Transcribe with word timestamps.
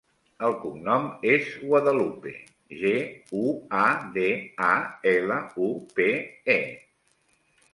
El 0.45 0.53
cognom 0.61 1.03
és 1.33 1.49
Guadalupe: 1.65 2.33
ge, 2.79 2.93
u, 3.41 3.53
a, 3.81 3.83
de, 4.17 4.27
a, 4.71 4.73
ela, 5.13 5.39
u, 5.67 5.69
pe, 6.01 6.09
e. 6.57 6.61